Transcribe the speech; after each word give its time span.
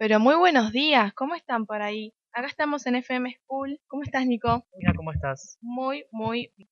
Pero 0.00 0.18
muy 0.18 0.34
buenos 0.34 0.72
días, 0.72 1.12
¿cómo 1.12 1.34
están 1.34 1.66
por 1.66 1.82
ahí? 1.82 2.14
Acá 2.32 2.46
estamos 2.46 2.86
en 2.86 2.96
FM 2.96 3.36
School. 3.42 3.78
¿Cómo 3.86 4.02
estás, 4.02 4.24
Nico? 4.24 4.64
Mira, 4.78 4.94
¿cómo 4.96 5.12
estás? 5.12 5.58
Muy, 5.60 6.06
muy 6.10 6.50
bien. 6.56 6.70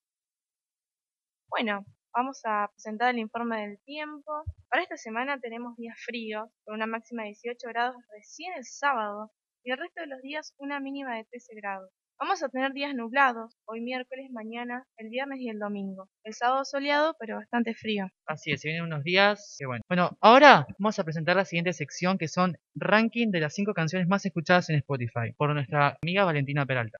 Bueno, 1.50 1.84
vamos 2.14 2.40
a 2.46 2.70
presentar 2.72 3.10
el 3.10 3.18
informe 3.18 3.60
del 3.60 3.78
tiempo. 3.84 4.32
Para 4.70 4.82
esta 4.82 4.96
semana 4.96 5.38
tenemos 5.38 5.76
días 5.76 5.98
fríos, 6.06 6.48
con 6.64 6.76
una 6.76 6.86
máxima 6.86 7.24
de 7.24 7.36
18 7.36 7.68
grados 7.68 7.96
recién 8.16 8.54
el 8.54 8.64
sábado, 8.64 9.30
y 9.62 9.72
el 9.72 9.78
resto 9.78 10.00
de 10.00 10.06
los 10.06 10.22
días 10.22 10.54
una 10.56 10.80
mínima 10.80 11.14
de 11.14 11.26
13 11.26 11.54
grados. 11.56 11.90
Vamos 12.20 12.42
a 12.42 12.48
tener 12.48 12.72
días 12.72 12.96
nublados, 12.96 13.56
hoy 13.64 13.80
miércoles, 13.80 14.26
mañana, 14.32 14.84
el 14.96 15.08
viernes 15.08 15.38
y 15.38 15.50
el 15.50 15.60
domingo. 15.60 16.08
El 16.24 16.34
sábado 16.34 16.64
soleado, 16.64 17.14
pero 17.20 17.36
bastante 17.36 17.74
frío. 17.74 18.08
Así 18.26 18.50
es, 18.50 18.60
se 18.60 18.68
vienen 18.68 18.86
unos 18.86 19.04
días 19.04 19.54
que 19.56 19.66
bueno. 19.66 19.84
Bueno, 19.86 20.18
ahora 20.20 20.66
vamos 20.80 20.98
a 20.98 21.04
presentar 21.04 21.36
la 21.36 21.44
siguiente 21.44 21.72
sección 21.72 22.18
que 22.18 22.26
son 22.26 22.58
ranking 22.74 23.30
de 23.30 23.38
las 23.38 23.54
5 23.54 23.72
canciones 23.72 24.08
más 24.08 24.26
escuchadas 24.26 24.68
en 24.68 24.76
Spotify 24.76 25.32
por 25.36 25.54
nuestra 25.54 25.96
amiga 26.02 26.24
Valentina 26.24 26.66
Peralta. 26.66 26.98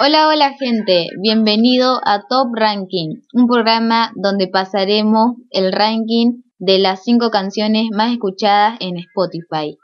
Hola, 0.00 0.28
hola 0.28 0.54
gente, 0.56 1.08
bienvenido 1.20 2.00
a 2.04 2.20
Top 2.28 2.54
Ranking, 2.54 3.16
un 3.32 3.48
programa 3.48 4.12
donde 4.14 4.46
pasaremos 4.46 5.32
el 5.50 5.72
ranking 5.72 6.42
de 6.58 6.78
las 6.78 7.02
5 7.02 7.30
canciones 7.30 7.86
más 7.90 8.12
escuchadas 8.12 8.76
en 8.78 8.96
Spotify. 8.98 9.76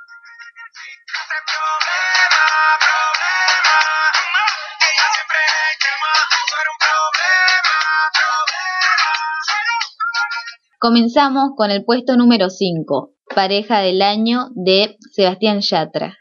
Comenzamos 10.78 11.51
con 11.56 11.73
el 11.73 11.84
puesto 11.84 12.17
número 12.17 12.51
5, 12.51 13.11
Pareja 13.34 13.81
del 13.81 14.01
Año 14.01 14.47
de 14.55 14.97
Sebastián 15.11 15.61
Yatra. 15.61 16.19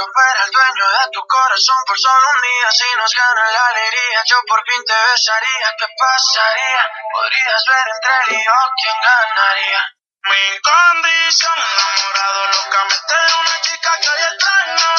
Yo 0.00 0.06
fuera 0.14 0.44
el 0.44 0.50
dueño 0.50 0.84
de 0.96 1.10
tu 1.12 1.20
corazón 1.28 1.76
por 1.86 1.98
solo 1.98 2.24
un 2.32 2.40
día? 2.40 2.70
Si 2.72 2.88
nos 2.96 3.12
gana 3.12 3.44
la 3.52 3.66
alegría, 3.68 4.24
yo 4.24 4.40
por 4.48 4.64
fin 4.64 4.82
te 4.86 4.96
besaría. 4.96 5.68
¿Qué 5.78 5.86
pasaría? 5.92 6.82
Podrías 7.12 7.62
ver 7.68 7.86
entre 7.94 8.12
él 8.24 8.40
y 8.40 8.44
yo 8.44 8.58
quién 8.80 8.96
ganaría. 9.04 9.99
Mi 10.22 10.60
condición, 10.60 11.56
enamorado 11.56 12.46
locamente 12.52 13.14
de 13.24 13.34
una 13.40 13.60
chica 13.62 13.90
que 14.02 14.08
hoy 14.10 14.22
extraño. 14.28 14.92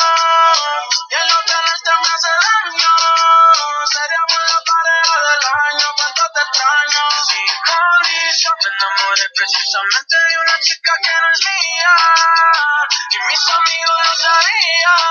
Y 1.11 1.14
el 1.14 1.27
no 1.30 1.39
tenerte 1.45 1.91
me 2.02 2.09
hace 2.09 2.33
daño. 2.41 2.94
Seríamos 3.86 4.42
la 4.49 4.61
pareja 4.66 5.17
del 5.22 5.45
año, 5.45 5.88
cuánto 5.94 6.23
te 6.33 6.42
extraño. 6.42 7.03
Sin 7.22 7.53
condición, 7.69 8.55
me 8.66 8.69
enamoré 8.73 9.25
precisamente 9.38 10.16
de 10.25 10.38
una 10.42 10.58
chica 10.58 10.94
que 11.05 11.14
no 11.14 11.27
es 11.30 11.42
mía. 11.45 11.95
Y 13.14 13.17
mis 13.30 13.44
amigos 13.45 14.02
lo 14.02 14.14
sabían. 14.25 15.02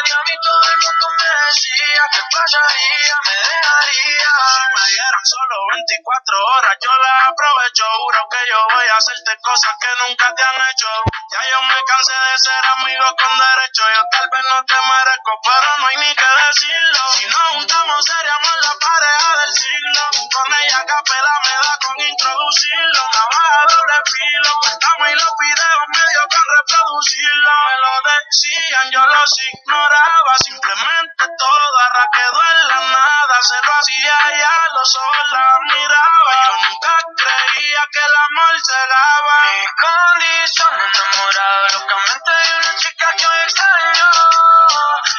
Y 0.00 0.10
a 0.16 0.20
mí 0.24 0.34
todo 0.40 0.64
el 0.64 0.78
mundo 0.80 1.06
me 1.12 1.28
decía 1.44 2.02
que 2.08 2.22
pasaría, 2.24 3.16
me 3.20 3.36
dejaría. 3.36 4.32
Si 4.48 4.62
me 4.64 4.84
dieron 4.96 5.24
solo 5.28 5.56
24 5.76 6.46
horas, 6.56 6.74
yo 6.80 6.92
las 7.04 7.20
aprovecho. 7.28 7.84
Juro 7.84 8.22
que 8.32 8.40
yo 8.48 8.58
voy 8.72 8.88
a 8.88 9.00
cosas 9.42 9.74
que 9.80 9.90
nunca 10.06 10.34
te 10.34 10.42
han 10.42 10.60
hecho. 10.70 10.90
Ya 11.32 11.40
yo 11.42 11.58
me 11.66 11.78
cansé 11.82 12.14
de 12.14 12.38
ser 12.38 12.62
amigo 12.78 13.06
con 13.18 13.32
derecho. 13.34 13.82
Yo 13.94 14.02
tal 14.12 14.28
vez 14.30 14.44
no 14.50 14.58
te 14.64 14.74
merezco, 14.74 15.32
pero 15.42 15.68
no 15.78 15.86
hay 15.86 15.96
ni 15.96 16.14
que 16.14 16.30
decirlo. 16.46 17.02
Si 17.18 17.26
nos 17.26 17.48
juntamos, 17.58 18.04
seríamos 18.06 18.56
la 18.62 18.74
pareja 18.78 19.30
del 19.42 19.52
siglo. 19.54 20.02
Con 20.30 20.48
ella 20.62 20.80
capela 20.86 21.34
me 21.42 21.54
da 21.66 21.74
con 21.82 21.96
introducirlo. 22.06 23.02
Navaja 23.16 23.60
doble 23.66 23.98
filo, 24.14 24.50
cortamos 24.62 25.08
y 25.10 25.14
los 25.18 25.32
videos 25.42 25.82
medio 25.90 26.22
con 26.30 26.46
reproducirlo. 26.46 27.50
Me 27.66 27.76
lo 27.82 27.92
decían, 28.06 28.86
yo 28.94 29.02
los 29.06 29.30
ignoraba. 29.50 30.32
Simplemente 30.46 31.24
todo 31.26 31.66
quedó 32.12 32.40
en 32.40 32.68
la 32.68 32.80
nada. 32.94 33.36
Se 33.42 33.58
lo 33.64 33.72
hacía 33.74 34.16
ya, 34.38 34.56
los 34.74 34.90
ojos 34.96 35.26
la 35.32 35.48
miraba. 35.66 36.30
Yo 36.44 36.52
nunca 36.68 36.94
creía 37.16 37.82
que 37.92 38.00
el 38.06 38.14
amor 38.14 38.54
se 38.62 38.80
daba. 39.16 39.36
Mi 39.46 39.64
condición, 39.80 40.74
enamorado 40.80 41.68
locamente 41.72 42.30
de 42.44 42.56
una 42.58 42.76
chica 42.76 43.06
que 43.16 43.26
hoy 43.26 43.38
extraño. 43.44 44.06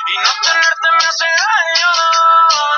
Y 0.08 0.18
no 0.20 0.32
tenerte 0.42 0.88
me 0.92 1.06
hace 1.06 1.26
daño. 1.26 1.92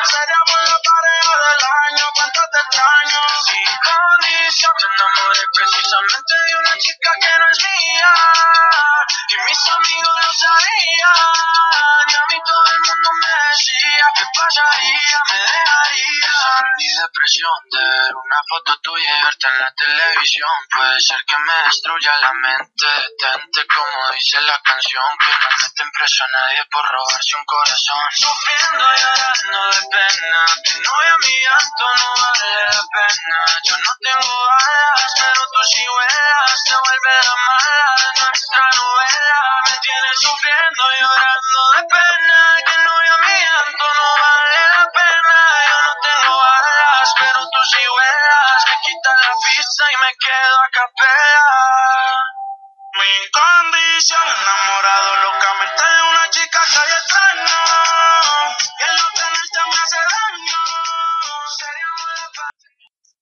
Seríamos 0.10 0.62
la 0.70 0.80
pareja 0.90 1.36
del 1.46 1.64
año, 1.90 2.06
cuánto 2.16 2.42
te 2.52 2.60
extraño. 2.60 3.22
Sin 3.46 3.70
condición, 3.90 4.74
me 4.82 4.88
enamoré 4.96 5.44
precisamente 5.56 6.34
de 6.46 6.56
una 6.58 6.78
chica 6.78 7.12
que 7.22 7.32
no 7.40 7.46
es 7.52 7.60
mía. 7.64 8.14
Y 9.30 9.36
mis 9.46 9.62
amigos 9.70 10.16
lo 10.26 10.34
sabían. 10.34 11.40
Y 12.10 12.16
a 12.16 12.24
mí 12.30 12.38
todo 12.46 12.66
el 12.74 12.82
mundo 12.88 13.10
me 13.22 13.32
decía 13.50 14.06
que 14.18 14.26
pasaría, 14.34 15.18
me 15.32 15.40
dejaría. 15.40 16.34
Mi 16.78 16.88
depresión 16.98 17.60
de 17.72 17.84
ver 17.84 18.16
una 18.16 18.42
foto 18.50 18.76
tuya 18.82 19.20
y 19.20 19.24
verte 19.24 19.48
en 19.48 19.60
la 19.60 19.72
televisión. 19.74 19.89
Puede 20.20 21.00
ser 21.00 21.24
que 21.24 21.38
me 21.38 21.64
destruya 21.64 22.12
la 22.20 22.34
mente. 22.34 22.86
Detente 22.86 23.66
como 23.68 24.12
dice 24.12 24.42
la 24.42 24.60
canción. 24.62 25.08
Que 25.16 25.32
no 25.32 25.48
meten 25.48 25.92
preso 25.96 26.24
a 26.24 26.28
nadie 26.28 26.60
por 26.70 26.84
robarse 26.84 27.38
un 27.40 27.46
corazón. 27.46 28.04
Sufriendo 28.12 28.84
y 28.84 29.00
llorando 29.00 29.60
de 29.72 29.82
pena. 29.88 30.42
Tu 30.60 30.76
novia 30.76 31.16
mi 31.24 31.36
llanto 31.40 31.86
no 32.04 32.10
vale 32.20 32.52
la 32.68 32.84
pena. 32.84 33.40
Yo 33.64 33.76
no 33.80 33.92
tengo 34.04 34.36
alas, 34.60 35.12
pero 35.16 35.42
tú 35.56 35.62
sí 35.72 35.86
vuelas. 35.88 36.64
Te 36.68 36.76
vuelve 36.76 37.14
la 37.24 37.36
mala 37.40 37.90
de 38.04 38.10
nuestra 38.20 38.66
novela. 38.76 39.40
Me 39.72 39.76
tienes 39.80 40.18
sufriendo 40.20 40.84
y 40.84 40.98
llorando 41.00 41.62
de 41.80 41.82
pena. 41.96 42.40
Que 42.68 42.76
novia 42.76 43.16
mi 43.24 43.36
llanto 43.40 43.88
no 43.88 44.10
vale 44.20 44.60
la 44.68 44.86
pena. 45.00 45.40
Yo 45.64 45.78
no 45.80 45.94
tengo 46.04 46.36
alas, 46.44 47.08
pero 47.20 47.40
tú 47.40 47.62
sí 47.72 47.84
vuelas. 47.88 48.60
Me 48.68 48.76
quitas 48.84 49.16
la 49.24 49.34
pista 49.48 49.84
quedo 50.18 50.56
a 50.60 50.70
capela. 50.74 51.60
Mi 52.98 53.14
condición, 53.32 54.26
enamorado 54.26 55.10
locamente 55.28 55.84
de 55.86 56.02
una 56.10 56.26
chica 56.30 56.60
que 56.70 56.78
hay 56.80 56.92
extraño. 57.00 57.60
Y 58.60 58.82
el 58.90 58.96
no 58.98 59.08
tenerte 59.14 59.60
me 59.70 59.78
hace 59.78 60.02
daño. 60.16 60.60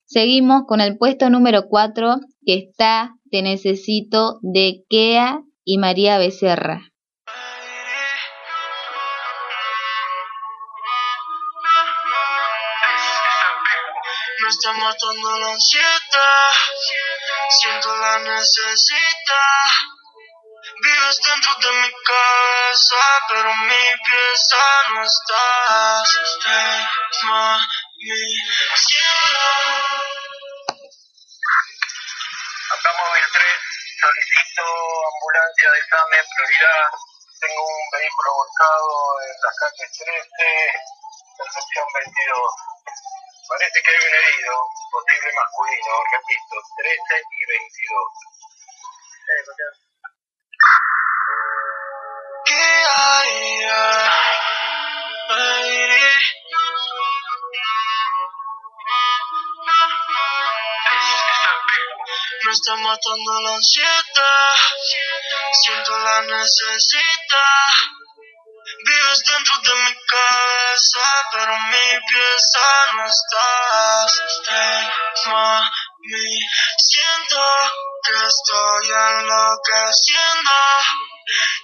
Seguimos 0.05 0.63
con 0.67 0.81
el 0.81 0.97
puesto 0.97 1.29
número 1.29 1.67
4 1.67 2.15
que 2.45 2.55
está 2.55 3.11
Te 3.29 3.41
Necesito 3.41 4.39
de 4.41 4.85
Kea 4.89 5.41
y 5.65 5.77
María 5.77 6.17
Becerra. 6.17 6.91
Matando 14.97 15.40
la 15.40 15.52
ansiedad, 15.52 16.52
siento 17.50 17.96
la 17.97 18.19
necesidad. 18.19 19.69
Vives 20.81 21.19
dentro 21.25 21.53
de 21.56 21.72
mi 21.72 21.91
cabeza, 22.03 22.96
pero 23.30 23.56
mi 23.56 23.85
pieza 24.06 24.63
no 24.94 25.03
estás. 25.03 26.09
Stay, 26.09 26.88
mami, 27.23 28.38
cielo. 28.76 29.49
Acá 32.73 32.90
móvil 32.97 33.23
3, 33.34 33.46
solicito 34.02 34.64
ambulancia 35.14 35.72
de 35.72 35.79
examen, 35.79 36.26
prioridad. 36.35 36.90
Tengo 37.40 37.61
un 37.61 37.90
vehículo 37.91 38.34
volcado 38.34 39.22
en 39.22 39.35
las 39.46 39.55
calles 39.61 39.91
13, 39.93 40.88
Concepción 41.38 41.85
22. 41.93 42.77
Parece 43.47 43.82
que 43.82 43.90
hay 43.90 43.96
un 43.96 44.14
herido, 44.14 44.55
posible 44.91 45.32
masculino, 45.34 45.94
repito, 46.11 46.55
13 46.78 47.23
y 47.32 47.46
22. 47.47 48.11
Eh, 49.28 49.44
Mateo. 49.47 49.72
¿Qué 52.46 52.64
haría? 52.96 53.78
Me 62.43 62.52
está 62.52 62.76
matando 62.76 63.41
la 63.41 63.55
ansiedad, 63.55 64.55
siento 65.64 66.00
la 66.00 66.22
necesidad. 66.22 67.73
Vives 68.85 69.23
dentro 69.23 69.58
de 69.59 69.73
mi 69.84 69.93
cabeza. 70.05 70.56
Pero 71.32 71.53
mi 71.58 71.90
pieza 72.08 72.68
no 72.94 73.06
estás. 73.06 74.09
Hey, 74.47 74.90
mami, 75.26 76.40
siento 76.78 77.41
que 78.03 78.14
estoy 78.28 78.88
enloqueciendo. 78.91 80.52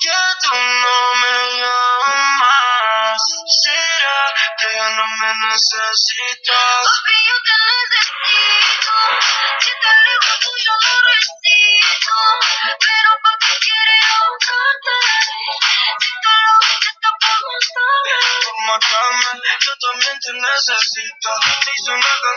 Ya 0.02 0.36
tú 0.42 0.56
no 0.56 1.14
me 1.22 1.36
llamas. 1.58 3.22
¿Será 3.64 4.22
que 4.60 4.68
ya 4.76 4.90
no 4.90 5.06
me 5.20 5.32
necesitas? 5.48 6.63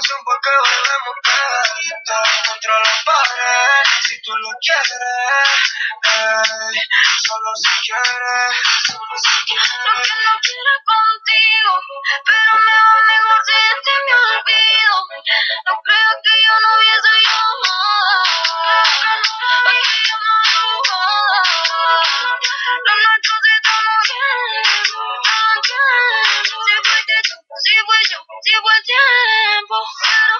Una 0.06 0.14
canción 0.14 0.24
para 0.24 0.38
que 0.40 0.50
bailemos 0.62 1.16
pegadita 1.26 2.18
contra 2.46 2.74
la 2.78 2.94
pared. 3.04 3.82
Si 4.06 4.14
tú 4.22 4.32
lo 4.36 4.50
quieres, 4.62 5.58
solo 7.26 7.50
si 7.56 7.72
quieres, 7.82 8.54
solo 8.86 9.14
si 9.18 9.38
quieres. 9.46 9.66
que 9.66 10.14
no 10.26 10.34
quiero 10.46 10.74
contigo. 10.86 11.72
Pero 12.26 12.52
me 12.66 12.76
va 12.86 12.96
mejor 13.06 13.40
si 13.46 13.54
este 13.56 13.94
me 14.06 14.14
olvido. 14.14 14.96
No 15.66 15.74
creo 15.82 16.12
que 16.22 16.34
yo 16.44 16.54
no 16.62 16.68
hubiese 16.76 17.12
llamado. 17.26 18.22
Porque 19.42 19.80
no 20.22 20.34
hago 20.46 20.78
Lo 22.86 22.94
nuestro 22.94 22.94
se 22.94 22.94
está 22.94 22.94
moviendo. 22.94 23.25
Si 27.62 27.72
fui 27.86 28.00
yo, 28.10 28.18
si 28.42 28.52
fue 28.60 28.72
el 28.76 28.82
tiempo. 28.84 29.76
Pero 30.02 30.34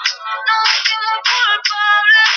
nos 0.45 0.69
sentimos 0.69 1.17
culpables. 1.27 2.29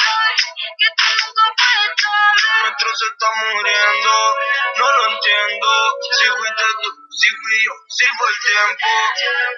Sabes 0.00 0.42
que 0.78 0.88
tú 0.96 1.06
nunca 1.20 1.44
fue 1.58 1.72
estable. 1.90 2.48
Nuestro 2.62 2.88
se 2.94 3.06
está 3.10 3.28
muriendo, 3.40 4.12
no 4.76 4.86
lo 4.92 5.02
entiendo. 5.10 5.68
Si 6.14 6.26
fuiste 6.28 6.66
tú, 6.82 6.90
si 7.10 7.28
fui 7.30 7.56
yo, 7.66 7.74
si 7.88 8.06
fue 8.06 8.28
el 8.30 8.38
tiempo. 8.40 8.86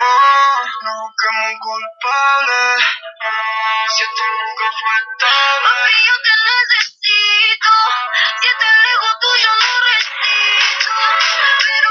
Oh, 0.00 0.56
no 0.82 0.92
busquemos 1.04 1.52
culpables. 1.60 2.80
Si 3.92 4.02
esto 4.02 4.24
nunca 4.24 4.66
fue 4.72 4.94
estable. 5.02 5.69
Papi, 5.69 5.96
yo 6.06 6.16
te 6.24 6.32
necesito. 6.48 7.72
Si 8.40 8.46
estás 8.48 8.76
lejos 8.88 9.14
tuyo 9.20 9.50
no 9.52 9.70
resisto. 9.92 10.94
Pero 11.66 11.88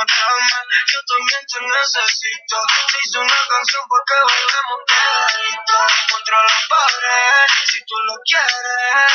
Yo 0.00 0.98
también 1.04 1.44
te 1.44 1.60
necesito. 1.60 2.56
Hice 3.04 3.18
una 3.18 3.40
canción 3.52 3.84
para 3.84 4.04
que 4.08 4.16
bailemos 4.24 4.80
pegadito 4.88 5.76
contra 6.08 6.36
la 6.40 6.56
pared. 6.72 7.44
Si 7.68 7.78
tú 7.84 7.96
lo 8.08 8.16
quieres, 8.24 9.12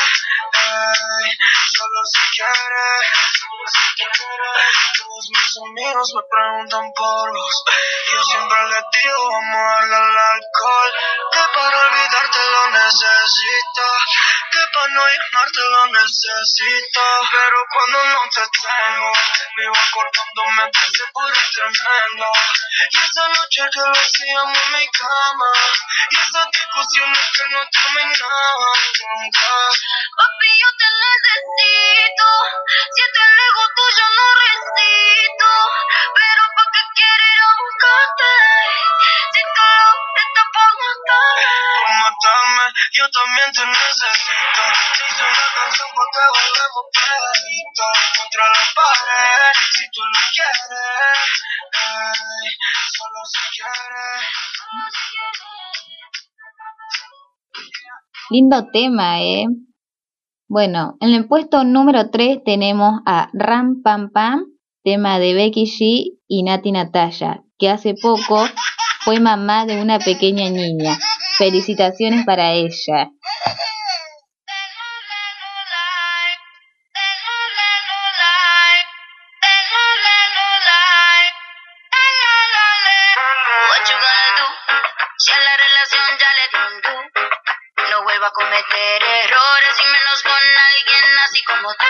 solo 1.74 2.00
si 2.06 2.22
quieres, 2.38 3.02
solo 3.34 3.64
si 3.66 3.88
quieres. 3.98 4.62
Todos 4.94 5.26
mis 5.34 5.52
amigos 5.58 6.06
me 6.14 6.22
preguntan 6.22 6.86
por 6.94 7.34
vos. 7.34 7.56
Yo 8.14 8.22
siempre 8.22 8.58
les 8.70 8.84
digo, 8.94 9.18
vamos 9.26 9.58
a 9.58 9.96
al 9.96 10.18
alcohol. 10.22 10.90
Que 11.34 11.42
para 11.50 11.78
olvidarte 11.82 12.40
lo 12.46 12.62
necesito. 12.78 13.86
Que 14.54 14.62
para 14.70 14.88
no 14.94 15.02
llamarte 15.02 15.60
lo 15.66 15.82
necesito. 15.98 17.02
Pero 17.34 17.58
cuando 17.74 17.98
no 18.06 18.22
te 18.30 18.42
que 23.76 23.82
lo 23.82 23.92
hacíamos 23.92 24.58
en 24.64 24.72
mi 24.72 24.88
cama. 24.88 25.50
Y 26.10 26.16
esas 26.16 26.48
discusiones 26.50 27.20
que 27.34 27.44
no 27.52 27.60
terminaban 27.68 28.80
nunca. 29.20 29.52
Yo 42.92 43.04
también 43.10 43.50
te 43.52 43.66
necesito. 43.66 44.62
Hice 45.10 45.22
una 45.22 45.46
canción 45.56 45.88
para 45.96 46.10
que 46.12 46.22
bailemos 46.36 46.84
pegadito 46.94 47.86
contra 48.16 48.44
la 48.46 48.62
pared. 48.76 49.52
Si 49.72 49.84
tú 49.90 50.02
lo 50.04 50.20
quieres, 50.34 51.30
solo 52.94 53.20
si 53.26 53.42
quieres. 53.54 54.22
Lindo 58.30 58.70
tema, 58.72 59.20
¿eh? 59.20 59.46
Bueno, 60.48 60.96
en 61.00 61.12
el 61.12 61.26
puesto 61.26 61.64
número 61.64 62.10
3 62.10 62.44
tenemos 62.44 63.00
a 63.04 63.28
Ram 63.32 63.82
Pam 63.82 64.10
Pam, 64.12 64.44
tema 64.84 65.18
de 65.18 65.34
Becky 65.34 65.64
G 65.64 66.18
y 66.28 66.42
Nati 66.44 66.70
Natalia, 66.72 67.42
que 67.58 67.68
hace 67.68 67.94
poco 68.00 68.48
fue 69.06 69.20
mamá 69.20 69.66
de 69.66 69.80
una 69.80 70.00
pequeña 70.00 70.50
niña. 70.50 70.98
Felicitaciones 71.38 72.26
para 72.26 72.50
ella. 72.50 73.08
Como 91.46 91.68
tú. 91.74 91.86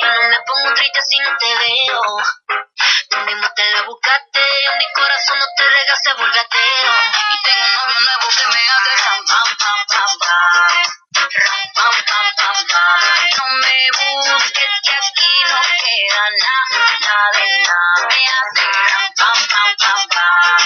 Yo 0.00 0.08
no 0.12 0.28
me 0.28 0.36
pongo 0.46 0.74
triste 0.74 1.00
si 1.08 1.18
no 1.20 1.30
te 1.38 1.46
veo. 1.46 2.67
Te 2.88 3.64
la 3.72 3.82
buscaste, 3.82 4.40
en 4.40 4.78
mi 4.78 4.84
corazón 4.94 5.38
no 5.38 5.46
te 5.56 5.68
regaste 5.68 6.12
volgatero. 6.14 6.92
Y 7.28 7.42
tengo 7.42 7.64
un 7.64 7.72
novio 7.74 8.00
nuevo 8.00 8.28
que 8.28 8.46
me 8.46 8.62
hace 8.68 8.92
ram 9.04 9.20
pam 9.26 9.48
pam 9.58 9.80
pam 9.88 10.12
pam. 10.18 10.86
Ram 11.12 11.64
pam 11.74 11.96
pam 12.08 12.26
pam 12.38 12.58
pam. 12.70 13.00
No 13.36 13.46
me 13.58 13.80
busques 13.98 14.74
que 14.84 14.94
aquí 14.94 15.32
no 15.48 15.60
queda 15.60 16.24
nada, 16.38 16.82
nada 17.00 17.26
de 17.34 17.48
nada. 17.66 18.06
Me 18.08 18.22
hace 18.38 18.64
ram 18.88 19.06
pam 19.18 19.38
pam 19.48 19.70
pam 19.82 20.02
pam. 20.08 20.60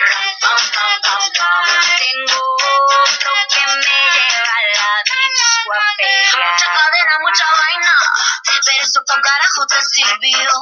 Ram 0.00 0.30
pam 0.42 0.60
pam 0.74 0.92
pam 1.04 1.24
pam. 1.38 1.64
Tengo 1.96 2.42
otro 3.04 3.32
que 3.52 3.64
me 3.78 4.00
lleva 4.12 4.54
a 4.54 4.74
la 4.74 4.94
disco 5.06 5.70
a 5.72 5.86
pegar. 5.96 6.50
Mucha 6.50 6.66
cadena, 6.66 7.14
mucha 7.20 7.46
vaina. 7.58 7.94
Pero 8.44 8.70
eso 8.82 9.00
pa' 9.06 9.20
carajo 9.20 9.66
te 9.66 9.80
sirvió. 9.82 10.53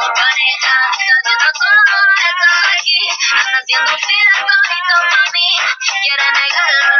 Haciendo 0.00 1.48
todo, 1.54 2.02
estás 2.18 2.68
aquí. 2.80 2.98
Están 3.08 3.54
haciendo 3.54 3.90
fila 3.98 4.34
todito 4.42 4.96
mí. 5.34 5.48
Quiere 6.02 6.26
negarlo, 6.34 6.93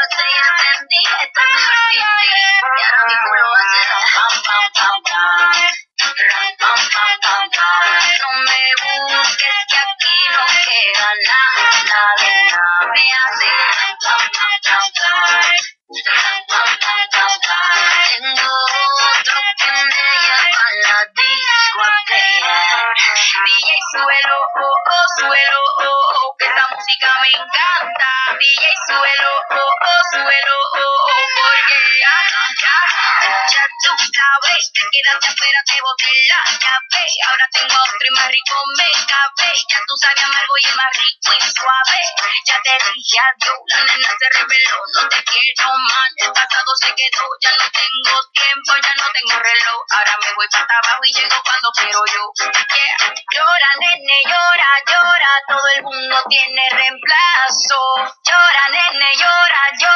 ya 35.21 35.31
fuera 35.35 35.61
te 35.67 35.81
boté 35.81 36.13
la 36.29 36.41
llave. 36.59 37.05
Ahora 37.27 37.47
tengo 37.53 37.75
otro 37.75 38.05
y 38.05 38.15
más 38.15 38.29
rico 38.29 38.57
me 38.79 38.91
cabe. 39.07 39.51
Ya 39.71 39.81
tú 39.87 39.95
sabes 40.01 40.25
amargo 40.25 40.55
y 40.59 40.67
es 40.69 40.75
más 40.77 40.93
rico 40.99 41.31
y 41.35 41.41
suave. 41.41 42.03
Ya 42.47 42.57
te 42.63 42.75
dije 42.93 43.17
adiós, 43.25 43.61
la 43.69 43.81
nena 43.85 44.11
se 44.19 44.27
reveló. 44.39 44.79
No 44.95 45.09
te 45.09 45.21
quiero 45.25 45.69
más, 45.79 46.11
el 46.17 46.33
pasado 46.33 46.71
se 46.81 46.91
quedó. 46.95 47.27
Ya 47.41 47.53
no 47.57 47.67
tengo 47.71 48.15
tiempo, 48.35 48.71
ya 48.83 48.95
no 48.99 49.07
tengo 49.15 49.37
reloj. 49.39 49.81
Ahora 49.91 50.15
me 50.23 50.31
voy 50.35 50.49
para 50.51 50.77
abajo 50.83 51.03
y 51.05 51.13
llego 51.13 51.39
cuando 51.43 51.69
quiero 51.73 52.01
yo. 52.07 52.25
Llora, 52.35 53.71
nene, 53.81 54.19
llora, 54.27 54.71
llora. 54.87 55.33
Todo 55.49 55.67
el 55.77 55.83
mundo 55.83 56.17
tiene 56.29 56.63
reemplazo. 56.71 57.81
Llora, 58.25 58.65
nene, 58.71 59.11
llora, 59.17 59.63
llora 59.79 59.94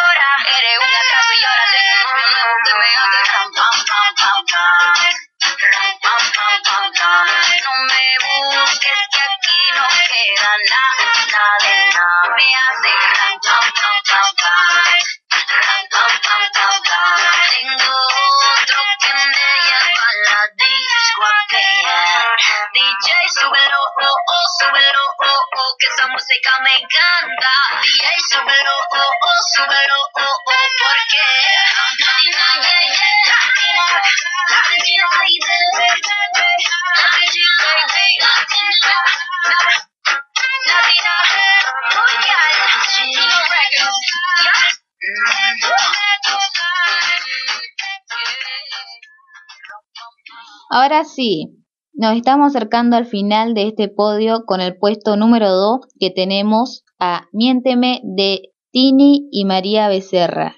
Ahora 50.71 51.05
sí, 51.05 51.65
nos 51.95 52.17
estamos 52.17 52.55
acercando 52.55 52.97
al 52.97 53.07
final 53.07 53.55
de 53.55 53.69
este 53.69 53.89
podio 53.89 54.45
con 54.45 54.61
el 54.61 54.77
puesto 54.77 55.17
número 55.17 55.51
2 55.51 55.81
que 55.99 56.11
tenemos 56.11 56.85
a 56.99 57.27
Miénteme 57.33 58.01
de 58.05 58.53
Tini 58.71 59.29
y 59.33 59.45
María 59.45 59.89
Becerra. 59.89 60.57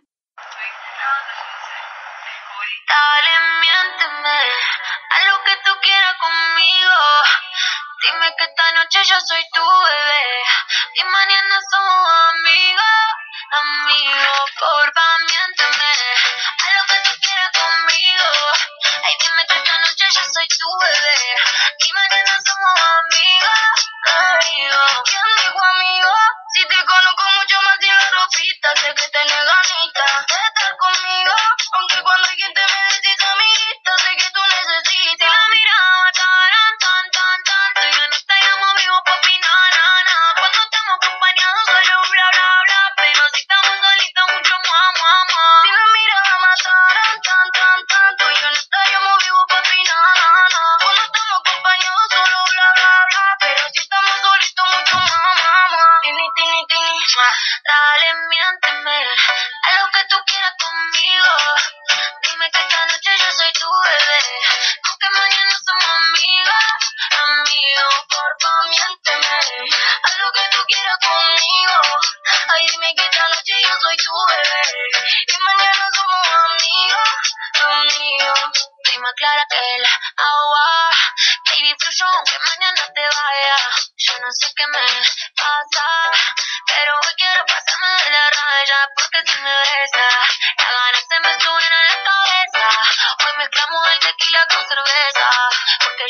Y 21.22 21.92
mañana 21.92 22.32
somos 22.46 22.76
amigos, 22.80 23.90
amigos. 24.06 24.92
¿Quién 25.04 25.28
dijo 25.36 25.58
amigo? 25.74 26.12
Si 26.54 26.62
te 26.66 26.84
conozco 26.86 27.24
mucho 27.36 27.60
más 27.62 27.76
que 27.78 27.86
la 27.88 28.10
ropita, 28.10 28.76
sé 28.76 28.94
que 28.94 29.08
tenés 29.10 29.44
ganitas. 29.44 30.09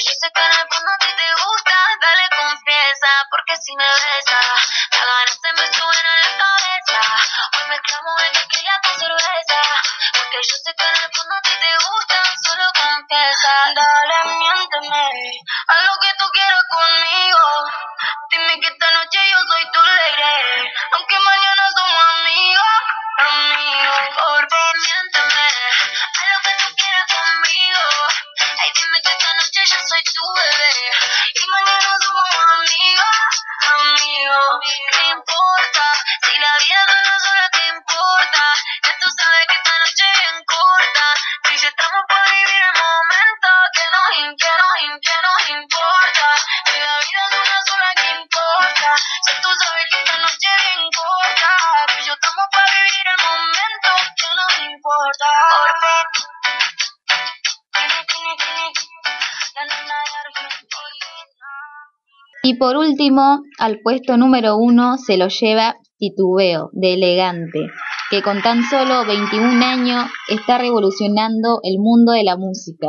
yo 0.00 0.12
sé 0.18 0.30
que 0.32 0.42
en 0.42 0.52
el 0.52 0.66
fondo 0.68 0.90
a 0.90 0.98
ti 0.98 1.06
te 1.14 1.28
gusta, 1.44 1.76
dale 2.00 2.26
confiesa, 2.38 3.12
porque 3.30 3.56
si 3.60 3.76
me 3.76 3.84
besas. 3.84 4.39
Y 62.50 62.54
por 62.54 62.76
último, 62.76 63.44
al 63.60 63.78
puesto 63.78 64.16
número 64.16 64.56
uno 64.56 64.98
se 64.98 65.16
lo 65.16 65.28
lleva 65.28 65.76
Titubeo, 65.98 66.70
de 66.72 66.94
Elegante, 66.94 67.68
que 68.10 68.22
con 68.22 68.42
tan 68.42 68.64
solo 68.64 69.06
21 69.06 69.64
años 69.64 70.06
está 70.28 70.58
revolucionando 70.58 71.60
el 71.62 71.78
mundo 71.78 72.10
de 72.10 72.24
la 72.24 72.36
música. 72.36 72.88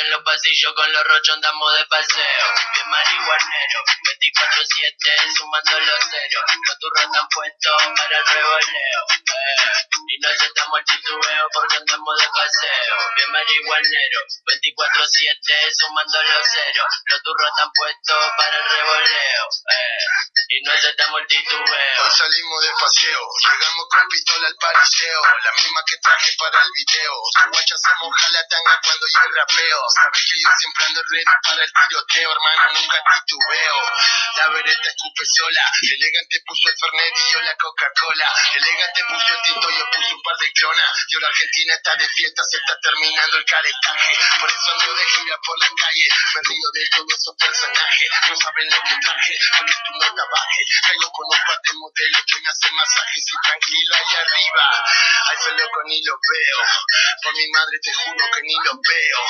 En 0.00 0.10
los 0.10 0.22
pasillos 0.24 0.72
con 0.74 0.92
los 0.92 1.04
rochos 1.04 1.34
andamos 1.36 1.76
de 1.78 1.84
paseo. 1.86 2.46
Bien 2.74 2.88
marihuanero, 2.90 3.78
24-7 4.02 5.36
sumando 5.36 5.80
los 5.80 6.00
ceros. 6.10 6.44
Los 6.66 6.78
turros 6.78 7.04
están 7.04 7.28
puestos 7.28 7.82
para 7.94 8.18
el 8.18 8.26
revoleo. 8.26 9.00
Eh, 9.14 9.84
y 10.08 10.20
no 10.20 10.28
aceptamos 10.30 10.78
el 10.80 10.84
titubeo 10.84 11.44
porque 11.52 11.76
andamos 11.76 12.14
de 12.18 12.26
paseo. 12.26 12.94
Bien 13.14 13.30
marihuanero, 13.30 14.18
24-7 14.50 15.74
sumando 15.78 16.22
los 16.24 16.42
ceros. 16.42 16.90
Los 17.06 17.22
turros 17.22 17.48
están 17.54 17.70
puestos 17.70 18.22
para 18.36 18.56
el 18.58 18.64
revoleo. 18.64 19.44
Eh, 19.70 20.04
y 20.48 20.62
no 20.62 20.72
aceptamos 20.72 21.20
el 21.20 21.26
titubeo. 21.26 22.02
Hoy 22.02 22.10
salimos 22.10 22.60
de 22.62 22.72
paseo, 22.78 23.20
llegamos 23.46 23.86
con 23.90 24.08
pistola 24.08 24.46
al 24.48 24.56
pariseo, 24.56 25.20
la 25.44 25.52
misma 25.54 25.80
que 25.86 25.96
traje 26.02 26.30
para 26.38 26.58
el 26.60 26.70
video. 26.74 27.14
Tu 27.34 27.50
guacha 27.50 27.76
se 27.78 27.92
moja 28.02 28.28
la 28.30 28.42
tanga 28.48 28.80
cuando 28.82 29.06
yo 29.06 29.20
rapeo. 29.34 29.83
Sabes 29.92 30.22
que 30.24 30.36
yo 30.40 30.48
siempre 30.56 30.84
ando 30.86 31.00
ready 31.04 31.34
para 31.44 31.62
el 31.64 31.72
tiroteo, 31.72 32.28
hermano, 32.32 32.62
nunca 32.80 32.98
titubeo. 33.04 33.78
La 34.36 34.48
vereta 34.48 34.88
escupe 34.88 35.24
sola, 35.24 35.64
elegante 35.82 36.40
puso 36.46 36.68
el 36.68 36.76
Fernet 36.78 37.14
y 37.14 37.32
yo 37.32 37.40
la 37.42 37.54
Coca-Cola. 37.56 38.28
Elegante 38.54 39.00
puso 39.08 39.30
el 39.34 39.42
tinto, 39.42 39.66
yo 39.70 39.84
puse 39.92 40.14
un 40.14 40.22
par 40.22 40.36
de 40.40 40.48
clonas. 40.52 40.92
Y 41.08 41.14
ahora 41.14 41.28
Argentina 41.28 41.74
está 41.74 41.92
de 41.96 42.08
fiesta, 42.08 42.42
se 42.44 42.56
está 42.56 42.74
terminando 42.80 43.36
el 43.38 43.44
caletaje. 43.44 44.12
Por 44.40 44.48
eso 44.48 44.68
ando 44.72 44.94
de 44.94 45.04
gira 45.04 45.36
por 45.44 45.56
la 45.60 45.70
calle, 45.74 46.06
me 46.34 46.40
río 46.48 46.68
de 46.72 46.82
todos 46.90 47.12
esos 47.14 47.34
personajes. 47.36 48.08
No 48.28 48.34
saben 48.36 48.66
lo 48.70 48.78
que 48.82 48.96
traje, 49.04 49.34
porque 49.58 49.74
tu 49.74 49.92
nota 50.00 50.24
baje. 50.32 50.62
Caigo 50.86 51.08
con 51.12 51.26
un 51.28 51.40
par 51.44 51.60
de 51.60 51.72
modelos 51.76 52.22
que 52.24 52.36
me 52.40 52.48
hacen 52.48 52.72
masajes 52.74 53.24
y 53.28 53.36
tranquilo 53.44 53.92
ahí 53.94 54.12
arriba. 54.16 54.64
Ay, 55.28 55.36
fe 55.44 55.50
loco, 55.54 55.78
ni 55.86 55.98
lo 56.04 56.14
veo. 56.14 56.60
Por 57.22 57.32
mi 57.34 57.46
madre 57.52 57.76
te 57.82 57.92
juro 57.92 58.24
que 58.32 58.40
ni 58.42 58.56
lo 58.64 58.72
veo. 58.80 59.20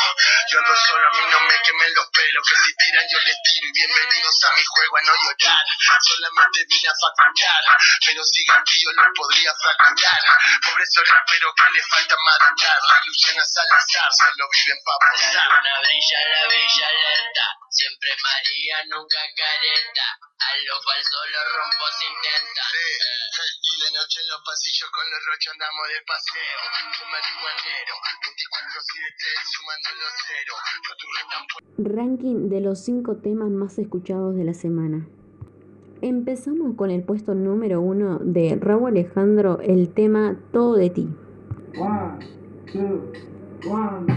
Yo 0.51 0.59
ando 0.59 0.77
solo, 0.77 1.09
a 1.09 1.13
mí 1.17 1.25
no 1.31 1.41
me 1.41 1.57
quemen 1.65 1.95
los 1.95 2.07
pelos. 2.11 2.45
Que 2.45 2.57
si 2.65 2.71
tiran 2.77 3.07
yo 3.11 3.19
les 3.21 3.37
tiro. 3.43 3.69
Bienvenidos 3.75 4.37
a 4.45 4.53
mi 4.55 4.65
juego 4.65 4.97
a 4.99 5.03
no 5.03 5.15
llorar. 5.25 5.65
Solamente 6.05 6.59
vine 6.69 6.89
a 6.89 6.95
facturar. 7.01 7.65
Pero 8.05 8.21
sigan 8.25 8.63
que 8.65 8.77
yo 8.79 8.93
lo 8.93 9.03
podría 9.15 9.53
fracturar. 9.57 10.23
Por 10.69 10.77
eso 10.83 11.01
rapero 11.05 11.49
que 11.57 11.71
le 11.73 11.83
falta 11.89 12.15
madurar. 12.29 12.79
La 12.91 12.99
Luciana 13.07 13.45
Salazar 13.45 14.11
solo 14.13 14.45
viven 14.53 14.79
pa' 14.85 14.99
La 15.01 15.09
posar. 15.09 15.47
luna 15.49 15.75
brilla, 15.81 16.19
la 16.29 16.43
villa 16.53 16.87
alerta. 16.93 17.47
Siempre 17.71 18.11
María, 18.23 18.77
nunca 18.93 19.19
careta. 19.35 20.07
A 20.45 20.57
lo 20.61 20.77
falso 20.83 21.19
los 21.25 21.47
rompos 21.57 21.95
intentan. 22.05 22.69
Sí, 22.71 23.43
y 23.65 23.81
de 23.81 23.91
noche 23.97 24.21
en 24.21 24.29
los 24.29 24.43
pasillos 24.45 24.91
con 24.91 25.11
los 25.11 25.25
rochos 25.25 25.53
andamos 25.57 25.89
de 25.89 26.01
paseo. 26.05 26.59
Un 27.01 27.11
marihuanero, 27.11 27.95
24-7, 27.97 29.51
sumando 29.57 29.89
los 29.95 30.13
Ranking 31.79 32.49
de 32.49 32.61
los 32.61 32.79
5 32.81 33.17
temas 33.17 33.51
más 33.51 33.79
escuchados 33.79 34.37
de 34.37 34.45
la 34.45 34.55
semana. 34.55 35.07
Empezamos 36.01 36.77
con 36.77 36.91
el 36.91 37.03
puesto 37.03 37.35
número 37.35 37.81
1 37.81 38.21
de 38.21 38.57
Raúl 38.61 38.89
Alejandro, 38.89 39.61
el 39.61 39.89
tema 39.89 40.39
Todo 40.53 40.75
de 40.75 40.91
ti. 40.91 41.09
Contigo 42.73 44.14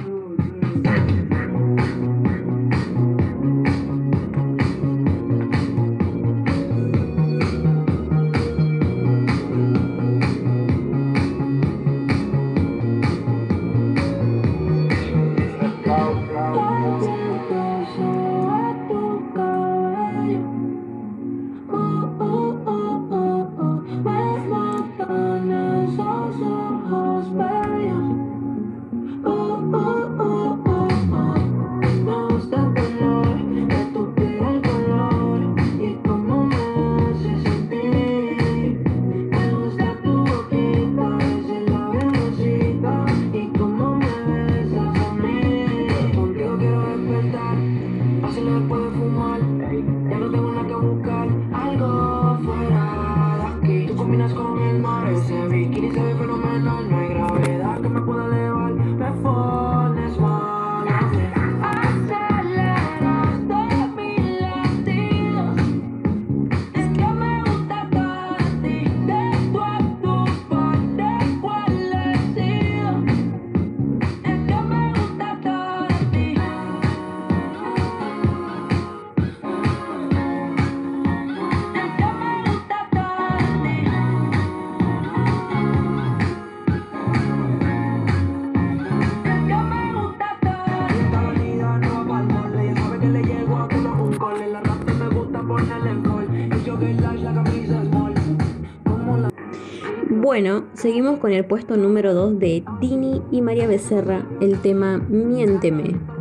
Bueno, 100.39 100.65
seguimos 100.76 101.17
con 101.17 101.32
el 101.32 101.45
puesto 101.45 101.78
número 101.78 102.13
2 102.13 102.38
de 102.38 102.63
Tini 102.80 103.23
y 103.32 103.41
María 103.41 103.65
Becerra, 103.65 104.23
el 104.39 104.62
tema 104.62 105.00
Miénteme. 105.00 106.16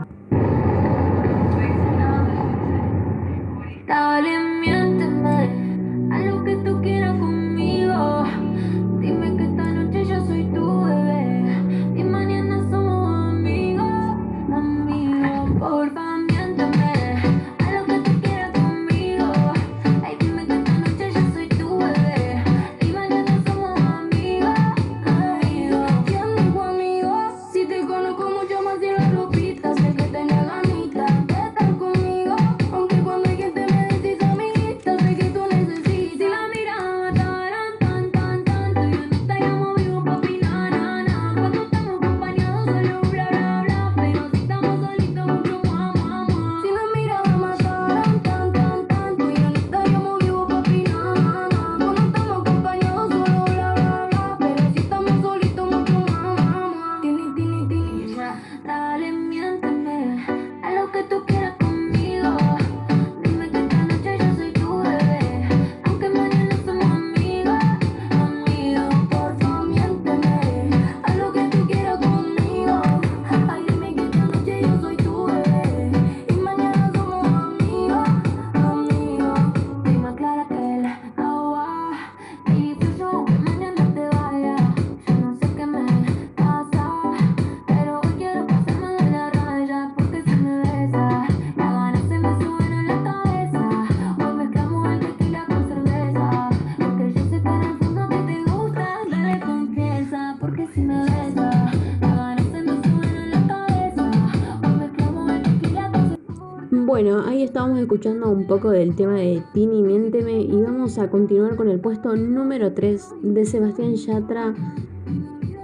Bueno, 106.96 107.24
ahí 107.26 107.42
estábamos 107.42 107.78
escuchando 107.78 108.30
un 108.30 108.46
poco 108.46 108.70
del 108.70 108.96
tema 108.96 109.16
de 109.16 109.42
Tini 109.52 109.82
Miénteme 109.82 110.40
y 110.40 110.62
vamos 110.62 110.96
a 110.96 111.10
continuar 111.10 111.54
con 111.54 111.68
el 111.68 111.78
puesto 111.78 112.16
número 112.16 112.72
3 112.72 113.16
de 113.20 113.44
Sebastián 113.44 113.96
Yatra, 113.96 114.54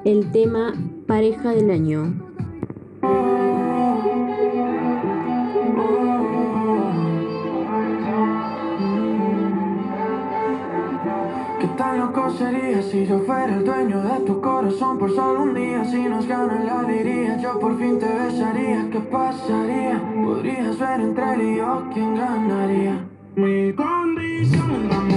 el 0.05 0.31
tema 0.31 0.75
Pareja 1.07 1.53
del 1.53 1.71
Año. 1.71 2.13
Loco 12.13 12.31
sería 12.31 12.83
si 12.83 13.07
yo 13.07 13.21
fuera 13.21 13.55
el 13.55 13.65
dueño 13.65 14.03
de 14.03 14.21
tu 14.27 14.41
corazón 14.41 14.99
por 14.99 15.15
solo 15.15 15.43
un 15.43 15.55
día? 15.55 15.85
Si 15.85 16.03
nos 16.05 16.27
gana 16.27 16.63
la 16.63 16.81
alegría, 16.81 17.39
yo 17.39 17.59
por 17.59 17.79
fin 17.79 17.99
te 17.99 18.07
besaría. 18.07 18.89
¿Qué 18.91 19.01
pasaría? 19.01 20.01
Podrías 20.23 20.79
ver 20.79 21.01
entre 21.01 21.35
él 21.35 21.43
y 21.43 21.57
yo 21.57 21.85
quién 21.93 22.15
ganaría. 22.15 23.01
Mi 23.35 23.73
condición 23.73 25.12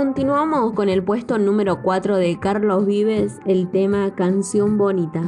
Continuamos 0.00 0.72
con 0.72 0.88
el 0.88 1.04
puesto 1.04 1.36
número 1.36 1.82
4 1.82 2.16
de 2.16 2.40
Carlos 2.40 2.86
Vives, 2.86 3.38
el 3.44 3.70
tema 3.70 4.14
Canción 4.14 4.78
Bonita. 4.78 5.20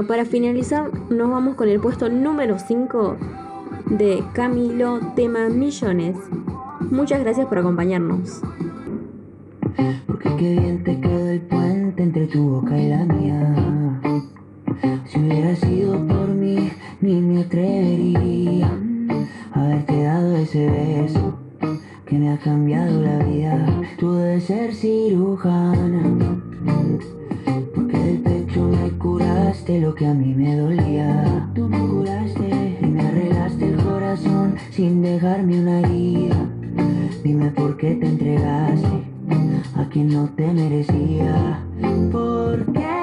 Bueno, 0.00 0.08
para 0.08 0.24
finalizar, 0.24 0.90
nos 1.10 1.30
vamos 1.30 1.56
con 1.56 1.68
el 1.68 1.78
puesto 1.78 2.08
número 2.08 2.58
5 2.58 3.16
de 3.90 4.24
Camilo, 4.32 4.98
tema 5.14 5.50
Millones. 5.50 6.16
Muchas 6.90 7.20
gracias 7.20 7.46
por 7.46 7.58
acompañarnos. 7.58 8.40
Porque 10.06 10.36
qué 10.38 10.58
bien 10.58 10.84
te 10.84 10.98
quedó 11.00 11.28
el 11.28 11.40
puente 11.42 12.02
entre 12.02 12.26
tu 12.28 12.48
boca 12.48 12.78
y 12.78 12.88
la 12.88 13.04
mía. 13.04 14.00
Si 15.04 15.18
hubiera 15.18 15.54
sido 15.56 16.06
por 16.06 16.28
mí, 16.28 16.70
ni 17.02 17.20
me 17.20 17.42
atrevería 17.42 18.70
a 19.52 19.64
haberte 19.64 20.02
dado 20.02 20.36
ese 20.36 20.66
beso 20.66 21.38
que 22.06 22.18
me 22.18 22.30
ha 22.30 22.38
cambiado 22.38 23.02
la 23.02 23.18
vida. 23.18 23.66
Tú 23.98 24.14
debes 24.14 24.44
ser 24.44 24.72
cirujana. 24.72 26.40
Curaste 29.70 29.80
lo 29.80 29.94
que 29.94 30.06
a 30.06 30.14
mí 30.14 30.34
me 30.34 30.56
dolía. 30.56 31.48
Tú 31.54 31.68
me 31.68 31.78
curaste 31.78 32.78
y 32.82 32.86
me 32.86 33.02
arreglaste 33.02 33.68
el 33.68 33.76
corazón 33.76 34.56
sin 34.70 35.02
dejarme 35.02 35.60
una 35.60 35.80
herida. 35.80 36.36
Dime 37.22 37.50
por 37.50 37.76
qué 37.76 37.94
te 37.94 38.06
entregaste 38.06 39.04
a 39.76 39.88
quien 39.88 40.08
no 40.08 40.28
te 40.36 40.46
merecía. 40.52 41.62
Porque 42.10 42.82
yo 42.82 42.99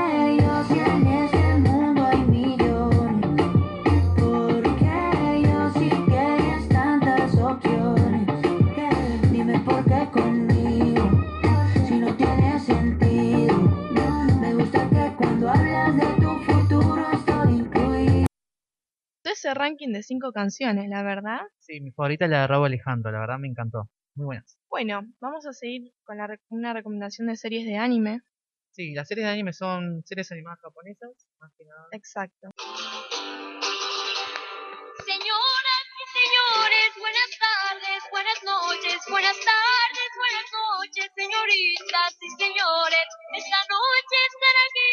Ese 19.47 19.53
ranking 19.53 19.93
de 19.93 20.03
cinco 20.03 20.33
canciones, 20.33 20.89
la 20.89 21.03
verdad. 21.03 21.39
Sí, 21.59 21.79
mi 21.79 21.91
favorita 21.93 22.25
es 22.25 22.31
la 22.31 22.41
de 22.41 22.47
Raúl 22.47 22.65
Alejandro, 22.65 23.13
la 23.13 23.19
verdad 23.21 23.39
me 23.39 23.47
encantó. 23.47 23.87
Muy 24.15 24.25
buenas. 24.25 24.59
Bueno, 24.69 25.07
vamos 25.21 25.45
a 25.47 25.53
seguir 25.53 25.93
con 26.03 26.17
la 26.17 26.27
rec- 26.27 26.41
una 26.49 26.73
recomendación 26.73 27.27
de 27.29 27.37
series 27.37 27.65
de 27.65 27.77
anime. 27.77 28.19
Sí, 28.71 28.93
las 28.93 29.07
series 29.07 29.25
de 29.25 29.31
anime 29.31 29.53
son 29.53 30.03
series 30.03 30.29
animadas 30.33 30.59
japonesas, 30.59 31.11
más 31.39 31.53
que 31.57 31.63
nada. 31.63 31.87
Exacto. 31.93 32.49
Señoras 35.07 35.85
y 35.95 36.05
señores, 36.11 36.89
buenas 36.99 37.31
tardes, 37.39 38.03
buenas 38.11 38.39
noches, 38.43 38.99
buenas 39.07 39.37
tardes, 39.39 40.09
buenas 40.19 40.47
noches, 40.51 41.07
señoritas 41.15 42.11
y 42.19 42.29
señores. 42.35 43.07
Esta 43.31 43.61
noche 43.71 44.17
estar 44.27 44.55
aquí 44.67 44.91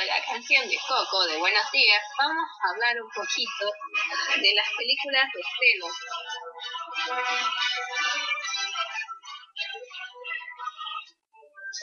de 0.00 0.06
la 0.06 0.24
canción 0.24 0.68
de 0.68 0.78
Coco 0.88 1.26
de 1.26 1.36
Buenos 1.36 1.70
Días, 1.70 2.02
vamos 2.16 2.48
a 2.64 2.70
hablar 2.70 2.96
un 3.02 3.10
poquito 3.10 3.66
de 4.40 4.54
las 4.54 4.68
películas 4.72 5.26
de 5.34 5.40
estreno. 5.40 5.86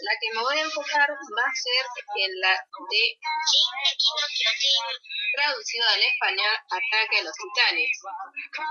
La 0.02 0.13
que 0.19 0.34
me 0.34 0.41
voy 0.41 0.58
a 0.58 0.62
enfocar 0.62 1.10
va 1.12 1.45
a 1.45 1.54
ser 1.54 1.86
en 2.17 2.39
la 2.39 2.56
de 2.56 3.04
traducido 5.36 5.86
al 5.88 6.02
español 6.02 6.56
Ataque 6.65 7.19
a 7.19 7.24
los 7.24 7.36
Titanes. 7.38 7.91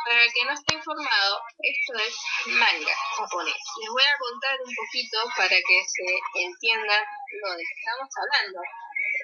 Para 0.04 0.24
el 0.24 0.32
que 0.32 0.44
no 0.46 0.52
esté 0.52 0.74
informado, 0.74 1.42
esto 1.62 1.92
es 1.94 2.14
manga 2.46 2.94
japonés. 3.16 3.54
Les 3.54 3.90
voy 3.90 4.02
a 4.02 4.18
contar 4.18 4.58
un 4.66 4.74
poquito 4.74 5.18
para 5.36 5.56
que 5.56 5.78
se 5.86 6.42
entienda 6.42 7.06
lo 7.42 7.50
de 7.54 7.62
que 7.62 7.74
estamos 7.78 8.08
hablando. 8.18 8.58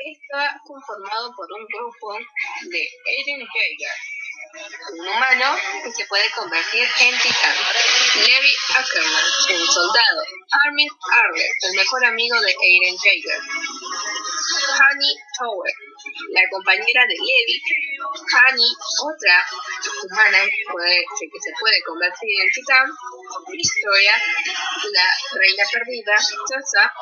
Está 0.04 0.60
conformado 0.66 1.32
por 1.34 1.46
un 1.50 1.64
grupo 1.64 2.12
de 2.68 2.88
Eren 3.24 3.40
Jaeger, 3.40 3.96
un 4.92 5.08
humano 5.08 5.56
que 5.82 5.92
se 5.92 6.04
puede 6.04 6.30
convertir 6.32 6.86
en 7.00 7.18
titán. 7.18 7.54
Levi 8.16 8.54
Ackerman, 8.76 9.24
un 9.62 9.66
soldado. 9.66 10.22
Armin 10.66 10.90
Arler, 11.10 11.48
el 11.62 11.74
mejor 11.74 12.04
amigo 12.04 12.38
de 12.38 12.50
Eren 12.50 12.96
Jaeger. 12.98 13.40
Honey 14.54 15.14
Tower, 15.38 15.74
la 16.30 16.42
compañera 16.50 17.02
de 17.06 17.14
Levi. 17.14 17.56
Honey, 18.04 18.70
otra 19.02 19.36
humana 20.02 20.44
que, 20.44 21.40
se 21.40 21.52
puede 21.58 21.82
convertir 21.86 22.30
en 22.42 22.50
titán. 22.52 22.86
Victoria, 23.50 24.14
la 24.92 25.08
reina 25.38 25.64
perdida. 25.72 26.16
Sasa, 26.18 26.92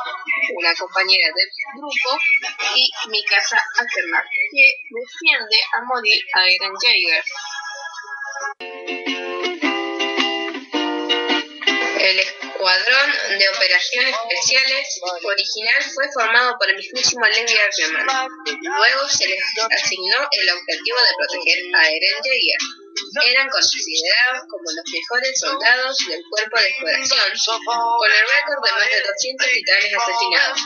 una 0.57 0.75
compañera 0.75 1.29
del 1.35 1.49
grupo. 1.77 2.19
Y 2.75 2.91
Mikasa 3.09 3.59
Ackerman, 3.79 4.25
que 4.51 4.67
defiende 4.89 5.59
a 5.75 5.83
morir 5.85 6.23
a 6.35 6.49
Eren 6.49 6.73
Jaeger. 6.81 7.25
Escuadrón 12.63 13.11
de 13.39 13.49
Operaciones 13.49 14.15
Especiales 14.15 14.87
original 15.03 15.83
fue 15.83 16.07
formado 16.15 16.55
por 16.61 16.71
el 16.71 16.77
mismísimo 16.77 17.27
Levi 17.27 17.59
Ackerman. 17.59 18.29
Luego 18.63 19.09
se 19.09 19.27
les 19.27 19.43
asignó 19.83 20.19
el 20.31 20.49
objetivo 20.55 20.99
de 21.03 21.13
proteger 21.19 21.59
a 21.75 21.91
Eren 21.91 22.23
Jaeger. 22.23 22.63
Eran 23.35 23.49
considerados 23.51 24.47
como 24.47 24.63
los 24.79 24.87
mejores 24.95 25.41
soldados 25.41 25.99
del 26.07 26.23
cuerpo 26.31 26.57
de 26.61 26.69
exploración, 26.69 27.59
con 27.67 28.11
el 28.15 28.25
récord 28.31 28.63
de 28.63 28.73
más 28.79 28.91
de 28.95 29.03
200 29.11 29.49
titanes 29.51 29.95
asesinados. 29.99 30.63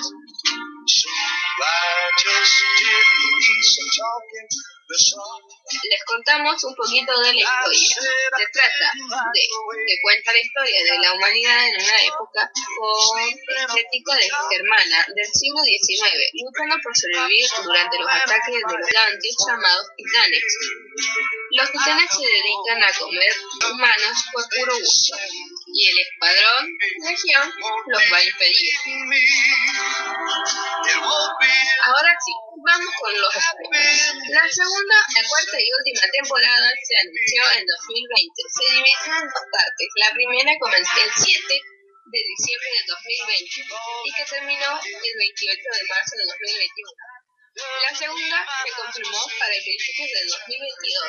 Les 4.88 6.04
contamos 6.06 6.62
un 6.62 6.74
poquito 6.76 7.10
de 7.18 7.32
la 7.32 7.42
historia. 7.42 7.90
Se 8.38 8.46
trata 8.54 8.86
de 9.34 9.40
que 9.86 10.00
cuenta 10.00 10.32
la 10.32 10.38
historia 10.38 10.84
de 10.84 10.98
la 10.98 11.12
humanidad 11.12 11.66
en 11.66 11.74
una 11.74 12.02
época 12.06 12.50
con 12.78 13.18
estético 13.18 14.14
de 14.14 14.30
germana 14.30 15.06
del 15.10 15.26
siglo 15.26 15.62
XIX, 15.66 16.30
luchando 16.38 16.76
por 16.82 16.96
sobrevivir 16.96 17.46
durante 17.64 17.98
los 17.98 18.10
ataques 18.10 18.54
de 18.54 18.62
los 18.62 18.86
gigantes 18.86 19.36
llamados 19.42 19.86
titanes. 19.96 20.44
Los 21.50 21.72
titanes 21.72 22.10
se 22.14 22.22
dedican 22.22 22.82
a 22.82 22.98
comer 22.98 23.34
humanos 23.66 24.16
por 24.32 24.44
puro 24.48 24.78
gusto, 24.78 25.16
y 25.66 25.88
el 25.90 25.98
escuadrón 25.98 26.78
Legión 27.10 27.52
los 27.86 28.02
va 28.12 28.18
a 28.18 28.24
impedir. 28.24 28.72
Ahora 31.86 32.12
sí, 32.24 32.32
vamos 32.64 32.94
con 33.00 33.12
los 33.20 33.34
spoilers. 33.34 34.14
La 34.30 34.48
segunda, 34.50 34.75
la 34.84 35.22
cuarta 35.24 35.56
y 35.56 35.68
última 35.72 36.04
temporada 36.12 36.68
se 36.84 36.94
anunció 37.00 37.40
en 37.56 37.64
2020. 37.64 38.42
Se 38.44 38.64
dividió 38.76 39.12
en 39.16 39.28
dos 39.32 39.46
partes. 39.48 39.88
La 39.96 40.10
primera 40.12 40.52
comenzó 40.60 40.96
el 41.00 41.12
7 41.16 41.40
de 42.06 42.20
diciembre 42.20 42.68
de 42.76 42.82
2020 42.86 43.56
y 44.04 44.10
que 44.12 44.24
terminó 44.28 44.70
el 44.76 45.14
28 45.16 45.56
de 45.56 45.84
marzo 45.88 46.12
de 46.16 46.26
2021. 46.28 47.16
La 47.56 47.92
segunda 47.96 48.38
se 48.44 48.70
confirmó 48.76 49.22
para 49.40 49.54
el 49.56 49.64
principio 49.64 50.04
del 50.04 50.28
2022. 50.28 51.08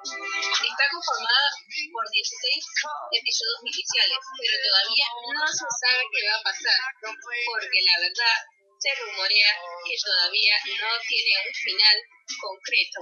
Está 0.00 0.84
conformada 0.88 1.48
por 1.92 2.04
16 2.08 2.64
episodios 3.12 3.60
iniciales, 3.68 4.20
pero 4.40 4.56
todavía 4.56 5.06
no 5.36 5.44
se 5.52 5.68
sabe 5.68 6.00
qué 6.08 6.20
va 6.32 6.40
a 6.40 6.48
pasar, 6.48 6.80
porque 7.04 7.80
la 7.84 7.96
verdad 8.08 8.36
se 8.80 8.88
rumorea 9.04 9.52
que 9.84 9.96
todavía 10.00 10.56
no 10.80 10.90
tiene 11.04 11.32
un 11.44 11.52
final 11.52 11.96
concreto. 12.38 13.00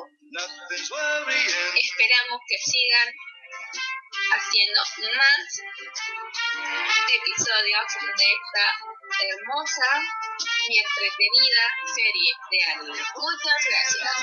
Esperamos 1.77 2.41
que 2.49 2.59
sigan 2.59 3.09
haciendo 4.33 4.81
más 5.17 5.63
episodios 7.09 7.87
de 8.17 8.27
esta 8.33 8.67
hermosa 9.21 9.91
y 10.69 10.79
entretenida 10.79 11.65
serie 11.95 12.33
de 12.51 12.59
anime. 12.73 13.03
Muchas 13.17 13.61
gracias. 13.69 14.17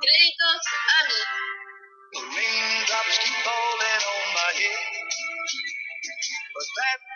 Créditos 0.00 0.62
a 0.76 1.04
mí. 1.08 1.20
Raindrops 2.14 3.18
keep 3.18 3.34
falling 3.44 4.02
on 4.06 4.26
my 4.34 4.52
head. 4.54 5.06
But 6.54 6.68
that 6.76 7.15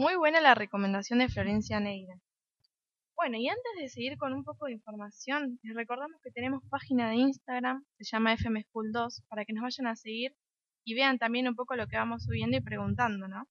Muy 0.00 0.16
buena 0.16 0.40
la 0.40 0.54
recomendación 0.54 1.18
de 1.18 1.28
Florencia 1.28 1.78
Neira. 1.78 2.14
Bueno, 3.14 3.36
y 3.36 3.50
antes 3.50 3.72
de 3.78 3.90
seguir 3.90 4.16
con 4.16 4.32
un 4.32 4.44
poco 4.44 4.64
de 4.64 4.72
información, 4.72 5.58
les 5.62 5.76
recordamos 5.76 6.18
que 6.22 6.30
tenemos 6.30 6.62
página 6.70 7.10
de 7.10 7.16
Instagram, 7.16 7.84
se 7.98 8.04
llama 8.04 8.32
FM 8.32 8.62
School 8.62 8.92
2, 8.92 9.24
para 9.28 9.44
que 9.44 9.52
nos 9.52 9.60
vayan 9.60 9.88
a 9.88 9.96
seguir 9.96 10.34
y 10.86 10.94
vean 10.94 11.18
también 11.18 11.48
un 11.48 11.54
poco 11.54 11.76
lo 11.76 11.86
que 11.86 11.98
vamos 11.98 12.24
subiendo 12.24 12.56
y 12.56 12.62
preguntando, 12.62 13.28
¿no? 13.28 13.44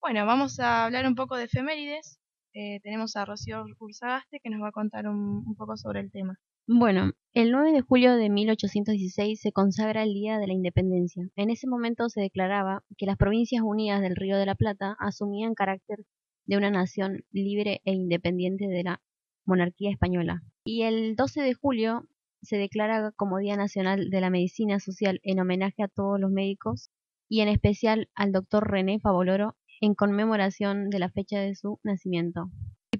Bueno, 0.00 0.26
vamos 0.26 0.58
a 0.58 0.84
hablar 0.84 1.06
un 1.06 1.14
poco 1.14 1.36
de 1.36 1.44
efemérides. 1.44 2.18
Eh, 2.54 2.80
tenemos 2.82 3.14
a 3.14 3.24
Rocío 3.24 3.64
Urzagaste 3.78 4.40
que 4.40 4.50
nos 4.50 4.60
va 4.60 4.70
a 4.70 4.72
contar 4.72 5.06
un 5.06 5.54
poco 5.56 5.76
sobre 5.76 6.00
el 6.00 6.10
tema. 6.10 6.40
Bueno, 6.68 7.10
el 7.34 7.50
9 7.50 7.72
de 7.72 7.80
julio 7.80 8.14
de 8.14 8.30
1816 8.30 9.40
se 9.40 9.50
consagra 9.50 10.04
el 10.04 10.14
Día 10.14 10.38
de 10.38 10.46
la 10.46 10.52
Independencia. 10.52 11.28
En 11.34 11.50
ese 11.50 11.66
momento 11.66 12.08
se 12.08 12.20
declaraba 12.20 12.84
que 12.96 13.04
las 13.04 13.16
Provincias 13.16 13.62
Unidas 13.64 14.00
del 14.00 14.14
Río 14.14 14.36
de 14.36 14.46
la 14.46 14.54
Plata 14.54 14.96
asumían 15.00 15.54
carácter 15.54 15.98
de 16.46 16.56
una 16.56 16.70
nación 16.70 17.24
libre 17.32 17.80
e 17.84 17.92
independiente 17.94 18.68
de 18.68 18.84
la 18.84 19.02
monarquía 19.44 19.90
española. 19.90 20.42
Y 20.64 20.82
el 20.82 21.16
12 21.16 21.42
de 21.42 21.54
julio 21.54 22.06
se 22.42 22.58
declara 22.58 23.10
como 23.16 23.38
Día 23.38 23.56
Nacional 23.56 24.08
de 24.08 24.20
la 24.20 24.30
Medicina 24.30 24.78
Social 24.78 25.18
en 25.24 25.40
homenaje 25.40 25.82
a 25.82 25.88
todos 25.88 26.20
los 26.20 26.30
médicos 26.30 26.90
y 27.28 27.40
en 27.40 27.48
especial 27.48 28.08
al 28.14 28.30
doctor 28.30 28.70
René 28.70 29.00
Favoloro 29.00 29.56
en 29.80 29.96
conmemoración 29.96 30.90
de 30.90 31.00
la 31.00 31.10
fecha 31.10 31.40
de 31.40 31.56
su 31.56 31.80
nacimiento. 31.82 32.50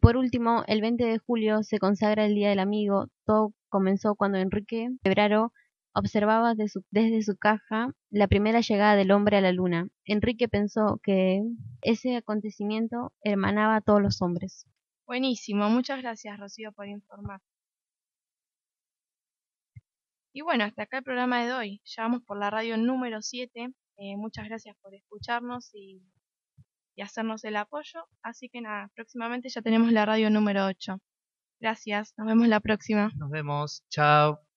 Por 0.03 0.17
último, 0.17 0.65
el 0.67 0.81
20 0.81 1.05
de 1.05 1.19
julio 1.19 1.62
se 1.62 1.79
consagra 1.79 2.27
el 2.27 2.35
Día 2.35 2.49
del 2.49 2.59
Amigo. 2.59 3.07
Todo 3.25 3.55
comenzó 3.69 4.17
cuando 4.17 4.37
Enrique 4.37 4.88
Febraro 5.05 5.53
observaba 5.95 6.55
desde 6.57 7.23
su 7.23 7.37
caja 7.37 7.93
la 8.11 8.27
primera 8.27 8.62
llegada 8.62 8.97
del 8.97 9.12
hombre 9.12 9.37
a 9.37 9.41
la 9.41 9.53
luna. 9.53 9.87
Enrique 10.05 10.49
pensó 10.49 10.99
que 11.05 11.43
ese 11.83 12.17
acontecimiento 12.17 13.12
hermanaba 13.23 13.77
a 13.77 13.81
todos 13.81 14.03
los 14.03 14.21
hombres. 14.23 14.67
Buenísimo, 15.07 15.71
muchas 15.71 16.03
gracias 16.03 16.37
Rocío 16.37 16.73
por 16.73 16.88
informar. 16.88 17.41
Y 20.33 20.41
bueno, 20.41 20.65
hasta 20.65 20.83
acá 20.83 20.99
el 20.99 21.05
programa 21.05 21.47
de 21.47 21.53
hoy. 21.53 21.81
Ya 21.85 22.09
por 22.27 22.41
la 22.41 22.51
radio 22.51 22.77
número 22.77 23.23
7. 23.23 23.73
Eh, 23.99 24.17
muchas 24.17 24.47
gracias 24.47 24.75
por 24.83 24.97
escucharnos 24.97 25.71
y, 25.75 26.03
y 26.95 27.03
hacernos 27.03 27.45
el 27.45 27.57
apoyo. 27.57 28.05
Así 28.23 28.49
que 28.49 28.61
nada, 28.61 28.91
próximamente 28.95 29.49
ya 29.49 29.63
tenemos 29.63 29.93
la 29.93 30.07
radio 30.07 30.31
número 30.31 30.67
8. 30.67 30.99
Gracias, 31.61 32.15
nos 32.17 32.27
vemos 32.27 32.49
la 32.49 32.61
próxima. 32.61 33.11
Nos 33.17 33.31
vemos. 33.31 33.85
Chao. 33.89 34.52